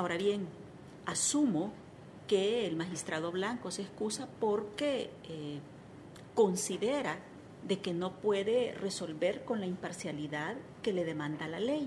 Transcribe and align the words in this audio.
Ahora 0.00 0.16
bien, 0.16 0.46
asumo 1.04 1.74
que 2.26 2.66
el 2.66 2.74
magistrado 2.74 3.30
Blanco 3.32 3.70
se 3.70 3.82
excusa 3.82 4.30
porque 4.40 5.10
eh, 5.28 5.60
considera 6.34 7.18
de 7.68 7.80
que 7.80 7.92
no 7.92 8.12
puede 8.14 8.72
resolver 8.72 9.44
con 9.44 9.60
la 9.60 9.66
imparcialidad 9.66 10.56
que 10.80 10.94
le 10.94 11.04
demanda 11.04 11.48
la 11.48 11.60
ley, 11.60 11.86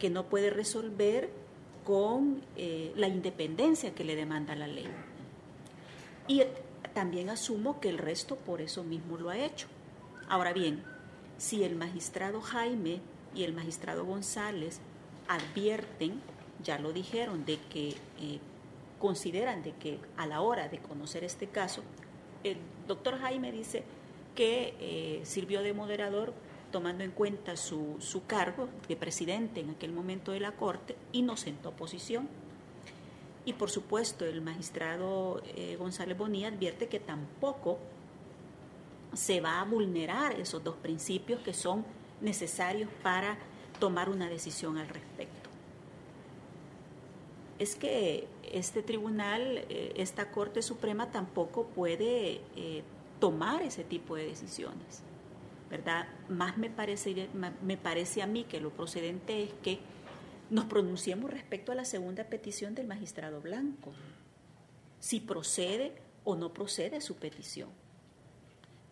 que 0.00 0.10
no 0.10 0.24
puede 0.24 0.50
resolver 0.50 1.30
con 1.84 2.42
eh, 2.56 2.92
la 2.96 3.06
independencia 3.06 3.94
que 3.94 4.02
le 4.02 4.16
demanda 4.16 4.56
la 4.56 4.66
ley. 4.66 4.88
Y 6.26 6.42
también 6.92 7.30
asumo 7.30 7.78
que 7.78 7.88
el 7.88 7.98
resto 7.98 8.34
por 8.34 8.60
eso 8.60 8.82
mismo 8.82 9.16
lo 9.16 9.30
ha 9.30 9.38
hecho. 9.38 9.68
Ahora 10.28 10.52
bien, 10.52 10.82
si 11.38 11.62
el 11.62 11.76
magistrado 11.76 12.40
Jaime 12.40 13.00
y 13.32 13.44
el 13.44 13.52
magistrado 13.52 14.04
González 14.04 14.80
advierten, 15.28 16.20
ya 16.62 16.78
lo 16.78 16.92
dijeron, 16.92 17.44
de 17.44 17.58
que 17.58 17.88
eh, 18.20 18.38
consideran 18.98 19.62
de 19.62 19.72
que 19.72 19.98
a 20.16 20.26
la 20.26 20.40
hora 20.40 20.68
de 20.68 20.78
conocer 20.78 21.24
este 21.24 21.48
caso, 21.48 21.82
el 22.42 22.58
doctor 22.86 23.18
Jaime 23.18 23.52
dice 23.52 23.84
que 24.34 24.74
eh, 24.80 25.20
sirvió 25.24 25.62
de 25.62 25.72
moderador 25.72 26.32
tomando 26.70 27.04
en 27.04 27.12
cuenta 27.12 27.56
su, 27.56 27.96
su, 28.00 28.26
cargo 28.26 28.68
de 28.88 28.96
presidente 28.96 29.60
en 29.60 29.70
aquel 29.70 29.92
momento 29.92 30.32
de 30.32 30.40
la 30.40 30.52
Corte 30.52 30.96
y 31.12 31.22
no 31.22 31.36
sentó 31.36 31.70
posición. 31.70 32.28
Y 33.44 33.52
por 33.52 33.70
supuesto 33.70 34.24
el 34.24 34.40
magistrado 34.40 35.42
eh, 35.54 35.76
González 35.78 36.16
Bonilla 36.16 36.48
advierte 36.48 36.88
que 36.88 36.98
tampoco 36.98 37.78
se 39.12 39.40
va 39.40 39.60
a 39.60 39.64
vulnerar 39.64 40.40
esos 40.40 40.64
dos 40.64 40.76
principios 40.76 41.40
que 41.42 41.54
son 41.54 41.84
necesarios 42.20 42.90
para 43.02 43.38
tomar 43.78 44.08
una 44.08 44.28
decisión 44.28 44.78
al 44.78 44.88
respecto. 44.88 45.43
Es 47.58 47.76
que 47.76 48.26
este 48.52 48.82
tribunal, 48.82 49.58
eh, 49.68 49.92
esta 49.96 50.30
Corte 50.30 50.62
Suprema 50.62 51.10
tampoco 51.10 51.66
puede 51.68 52.40
eh, 52.56 52.82
tomar 53.20 53.62
ese 53.62 53.84
tipo 53.84 54.16
de 54.16 54.26
decisiones, 54.26 55.02
¿verdad? 55.70 56.08
Más 56.28 56.58
me 56.58 56.70
parece, 56.70 57.28
me 57.62 57.76
parece 57.76 58.22
a 58.22 58.26
mí 58.26 58.44
que 58.44 58.60
lo 58.60 58.70
procedente 58.70 59.44
es 59.44 59.52
que 59.62 59.78
nos 60.50 60.66
pronunciemos 60.66 61.30
respecto 61.30 61.72
a 61.72 61.74
la 61.74 61.84
segunda 61.84 62.24
petición 62.24 62.74
del 62.74 62.86
magistrado 62.86 63.40
Blanco, 63.40 63.92
si 65.00 65.20
procede 65.20 65.92
o 66.24 66.36
no 66.36 66.52
procede 66.52 67.00
su 67.00 67.16
petición. 67.16 67.70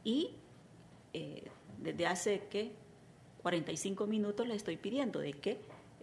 Y 0.05 0.35
eh, 1.13 1.45
desde 1.79 2.07
hace 2.07 2.43
que 2.51 2.73
45 3.43 4.07
minutos 4.07 4.47
le 4.47 4.55
estoy 4.55 4.77
pidiendo 4.77 5.21
de 5.21 5.33
que 5.33 5.61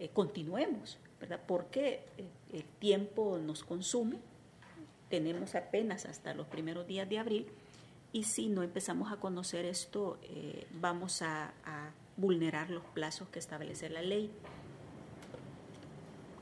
continuemos 0.08 0.98
¿verdad? 1.20 1.40
Porque 1.46 2.02
eh, 2.16 2.24
el 2.52 2.64
tiempo 2.64 3.38
nos 3.38 3.62
consume, 3.62 4.18
tenemos 5.10 5.54
apenas 5.54 6.06
hasta 6.06 6.34
los 6.34 6.46
primeros 6.46 6.86
días 6.86 7.08
de 7.08 7.18
abril 7.18 7.46
y 8.12 8.24
si 8.24 8.48
no 8.48 8.62
empezamos 8.62 9.12
a 9.12 9.16
conocer 9.16 9.66
esto, 9.66 10.18
eh, 10.22 10.66
vamos 10.72 11.22
a, 11.22 11.52
vulnerar 12.16 12.68
los 12.68 12.84
plazos 12.84 13.28
que 13.30 13.38
establece 13.38 13.88
la 13.88 14.02
ley. 14.02 14.30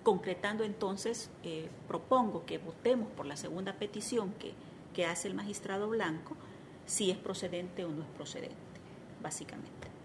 Concretando 0.03 0.65
entonces, 0.65 1.31
eh, 1.45 1.69
propongo 1.87 2.45
que 2.47 2.59
votemos 2.59 3.09
por 3.13 3.27
la 3.27 3.37
segunda 3.37 3.75
petición 3.75 4.35
que 4.93 5.07
hace 5.07 5.29
el 5.29 5.35
magistrado 5.35 5.89
Blanco, 5.89 6.35
si 6.85 7.13
es 7.13 7.17
procedente 7.17 7.85
o 7.85 7.91
no 7.91 8.03
es 8.03 8.09
procedente, 8.09 8.57
básicamente. 9.23 9.98